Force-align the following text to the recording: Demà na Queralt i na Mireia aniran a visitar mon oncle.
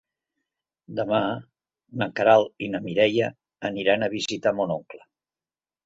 Demà 0.99 1.19
na 2.03 2.09
Queralt 2.21 2.67
i 2.69 2.73
na 2.77 2.83
Mireia 2.89 3.31
aniran 3.73 4.07
a 4.07 4.13
visitar 4.19 4.59
mon 4.63 4.79
oncle. 4.81 5.07